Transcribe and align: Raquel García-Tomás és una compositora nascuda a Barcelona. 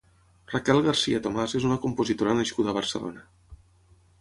Raquel 0.53 0.79
García-Tomás 0.87 1.53
és 1.59 1.67
una 1.69 1.77
compositora 1.83 2.33
nascuda 2.41 2.73
a 2.73 2.77
Barcelona. 2.79 3.29